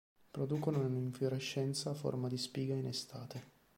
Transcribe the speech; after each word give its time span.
Producono 0.31 0.79
un'infiorescenza 0.79 1.91
a 1.91 1.93
forma 1.93 2.27
di 2.27 2.39
spiga 2.39 2.73
in 2.73 2.87
estate. 2.87 3.43